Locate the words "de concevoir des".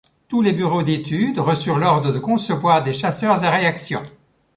2.11-2.91